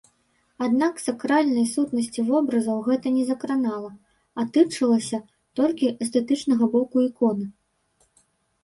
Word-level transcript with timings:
Аднак 0.67 1.01
сакральнай 1.07 1.67
сутнасці 1.73 2.25
вобразаў 2.31 2.79
гэта 2.89 3.07
не 3.19 3.23
закранала, 3.29 3.91
а 4.39 4.47
тычылася 4.57 5.21
толькі 5.61 5.93
эстэтычнага 6.03 6.65
боку 6.75 6.95
іконы. 7.09 7.45